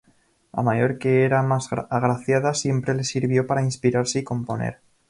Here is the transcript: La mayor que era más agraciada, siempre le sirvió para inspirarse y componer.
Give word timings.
La 0.51 0.63
mayor 0.63 0.97
que 0.97 1.25
era 1.25 1.43
más 1.43 1.69
agraciada, 1.71 2.55
siempre 2.55 2.95
le 2.95 3.03
sirvió 3.03 3.45
para 3.45 3.61
inspirarse 3.61 4.17
y 4.17 4.23
componer. 4.23 4.81